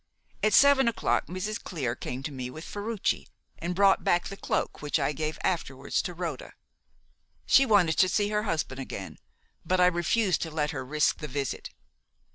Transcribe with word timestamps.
At 0.41 0.55
seven 0.55 0.87
o'clock 0.87 1.27
Mrs. 1.27 1.63
Clear 1.63 1.93
came 1.95 2.23
to 2.23 2.31
me 2.31 2.49
with 2.49 2.65
Ferruci, 2.65 3.27
and 3.59 3.75
brought 3.75 4.03
back 4.03 4.27
the 4.29 4.35
cloak 4.35 4.81
which 4.81 4.97
I 4.97 5.11
gave 5.11 5.37
afterwards 5.43 6.01
to 6.01 6.15
Rhoda. 6.15 6.53
She 7.45 7.67
wanted 7.67 7.97
to 7.99 8.09
see 8.09 8.29
her 8.29 8.41
husband 8.41 8.81
again, 8.81 9.19
but 9.63 9.79
I 9.79 9.85
refused 9.85 10.41
to 10.41 10.49
let 10.49 10.71
her 10.71 10.83
risk 10.83 11.19
the 11.19 11.27
visit. 11.27 11.69